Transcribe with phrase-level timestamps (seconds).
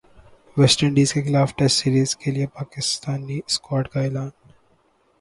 [0.57, 4.29] waste انڈیزکےخلاف test series کے لیےپاکستانی اسکواڈ کا اعلان